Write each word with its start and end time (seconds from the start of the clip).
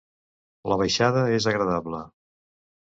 La 0.73 0.79
baixada 0.83 1.21
és 1.37 1.49
agradable. 1.55 2.03